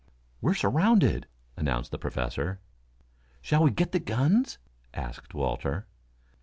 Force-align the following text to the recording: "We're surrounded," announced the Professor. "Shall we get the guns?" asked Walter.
"We're 0.41 0.55
surrounded," 0.55 1.27
announced 1.55 1.91
the 1.91 1.99
Professor. 1.99 2.59
"Shall 3.39 3.61
we 3.61 3.69
get 3.69 3.91
the 3.91 3.99
guns?" 3.99 4.57
asked 4.95 5.35
Walter. 5.35 5.85